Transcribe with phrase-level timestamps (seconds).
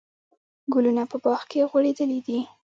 [0.73, 2.39] ګلونه په باغ کې غوړېدلي دي.